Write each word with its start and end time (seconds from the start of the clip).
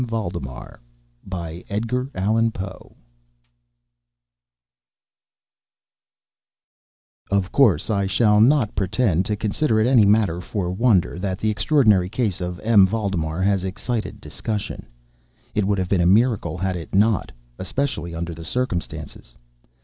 VALDEMAR 0.03 0.79
Of 7.29 7.51
course 7.51 7.89
I 7.91 8.07
shall 8.07 8.41
not 8.41 8.73
pretend 8.73 9.27
to 9.27 9.35
consider 9.35 9.79
it 9.79 9.85
any 9.85 10.05
matter 10.07 10.41
for 10.41 10.71
wonder, 10.71 11.19
that 11.19 11.37
the 11.37 11.51
extraordinary 11.51 12.09
case 12.09 12.41
of 12.41 12.59
M. 12.61 12.87
Valdemar 12.87 13.43
has 13.43 13.63
excited 13.63 14.19
discussion. 14.19 14.87
It 15.53 15.65
would 15.67 15.77
have 15.77 15.89
been 15.89 16.01
a 16.01 16.07
miracle 16.07 16.57
had 16.57 16.75
it 16.75 16.95
not—especially 16.95 18.15
under 18.15 18.33
the 18.33 18.43
circumstances. 18.43 19.35